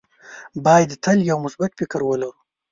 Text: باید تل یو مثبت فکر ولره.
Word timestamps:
باید 0.65 0.91
تل 1.03 1.17
یو 1.29 1.37
مثبت 1.45 1.71
فکر 1.79 1.99
ولره. 2.03 2.31